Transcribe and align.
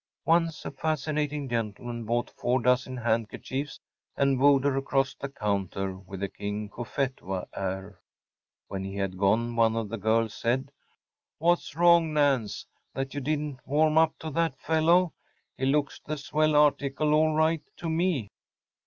Once 0.25 0.65
a 0.65 0.71
fascinating 0.71 1.47
gentleman 1.47 2.05
bought 2.05 2.31
four 2.31 2.59
dozen 2.59 2.97
handkerchiefs, 2.97 3.79
and 4.17 4.39
wooed 4.39 4.63
her 4.63 4.75
across 4.75 5.13
the 5.13 5.29
counter 5.29 5.95
with 5.95 6.23
a 6.23 6.27
King 6.27 6.67
Cophetua 6.71 7.45
air. 7.55 8.01
When 8.67 8.83
he 8.83 8.95
had 8.95 9.15
gone 9.19 9.55
one 9.55 9.75
of 9.75 9.89
the 9.89 9.99
girls 9.99 10.33
said: 10.33 10.71
“What’s 11.37 11.75
wrong, 11.75 12.13
Nance, 12.13 12.65
that 12.95 13.13
you 13.13 13.21
didn’t 13.21 13.59
warm 13.63 13.95
up 13.99 14.17
to 14.21 14.31
that 14.31 14.57
fellow. 14.59 15.13
He 15.55 15.67
looks 15.67 16.01
the 16.03 16.17
swell 16.17 16.55
article, 16.55 17.13
all 17.13 17.35
right, 17.35 17.61
to 17.77 17.87
me. 17.87 18.29